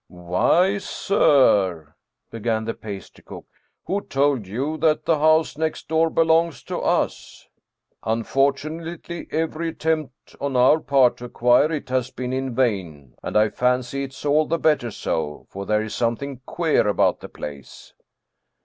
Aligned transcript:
"Why, 0.07 0.79
sir," 0.79 1.93
began 2.31 2.65
the 2.65 2.73
pastry 2.73 3.23
cook, 3.23 3.45
"who 3.85 4.01
told 4.01 4.47
you 4.47 4.77
that 4.77 5.05
the 5.05 5.19
house 5.19 5.59
next 5.59 5.87
door 5.89 6.09
belongs 6.09 6.63
to 6.63 6.79
us? 6.79 7.47
Unfortunately 8.03 9.27
every 9.29 9.69
attempt 9.69 10.35
on 10.41 10.55
our 10.55 10.79
part 10.79 11.17
to 11.17 11.25
acquire 11.25 11.71
it 11.71 11.89
has 11.89 12.09
been 12.09 12.33
in 12.33 12.55
vain, 12.55 13.13
and 13.21 13.37
I 13.37 13.49
fancy 13.49 14.01
it 14.03 14.13
is 14.13 14.25
all 14.25 14.47
the 14.47 14.57
better 14.57 14.89
so, 14.89 15.45
for 15.51 15.67
there 15.67 15.83
is 15.83 15.93
something 15.93 16.41
queer 16.47 16.87
about 16.87 17.19
the 17.19 17.29
place." 17.29 17.93